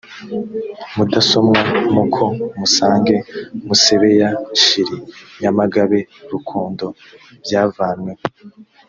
mudasomwa 0.95 1.59
muko 1.95 2.23
musange 2.59 3.15
musebeya 3.67 4.29
nshili 4.55 4.97
nyamagabe 5.41 5.99
rukondo 6.31 6.87
byavanweho 7.43 8.23